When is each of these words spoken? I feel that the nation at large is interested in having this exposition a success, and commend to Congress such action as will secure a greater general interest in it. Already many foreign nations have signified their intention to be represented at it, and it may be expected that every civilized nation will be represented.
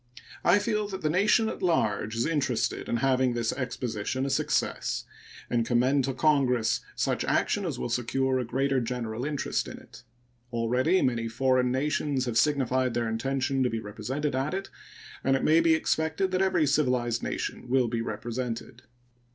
I 0.43 0.57
feel 0.57 0.87
that 0.87 1.03
the 1.03 1.11
nation 1.11 1.47
at 1.47 1.61
large 1.61 2.15
is 2.15 2.25
interested 2.25 2.89
in 2.89 2.97
having 3.05 3.35
this 3.35 3.53
exposition 3.53 4.25
a 4.25 4.31
success, 4.31 5.05
and 5.47 5.63
commend 5.63 6.05
to 6.05 6.13
Congress 6.15 6.79
such 6.95 7.23
action 7.23 7.65
as 7.65 7.77
will 7.77 7.87
secure 7.87 8.39
a 8.39 8.43
greater 8.43 8.79
general 8.81 9.23
interest 9.25 9.67
in 9.67 9.77
it. 9.77 10.01
Already 10.51 11.03
many 11.03 11.27
foreign 11.27 11.71
nations 11.71 12.25
have 12.25 12.35
signified 12.35 12.95
their 12.95 13.07
intention 13.07 13.61
to 13.61 13.69
be 13.69 13.79
represented 13.79 14.33
at 14.33 14.55
it, 14.55 14.71
and 15.23 15.35
it 15.35 15.43
may 15.43 15.59
be 15.59 15.75
expected 15.75 16.31
that 16.31 16.41
every 16.41 16.65
civilized 16.65 17.21
nation 17.21 17.69
will 17.69 17.87
be 17.87 18.01
represented. 18.01 18.81